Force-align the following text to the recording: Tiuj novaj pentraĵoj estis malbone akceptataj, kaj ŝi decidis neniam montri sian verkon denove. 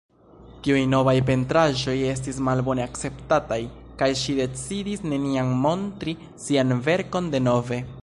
Tiuj 0.67 0.79
novaj 0.93 1.13
pentraĵoj 1.27 1.95
estis 2.13 2.39
malbone 2.47 2.85
akceptataj, 2.87 3.59
kaj 4.01 4.09
ŝi 4.25 4.37
decidis 4.43 5.07
neniam 5.15 5.57
montri 5.67 6.19
sian 6.49 6.79
verkon 6.91 7.35
denove. 7.39 7.85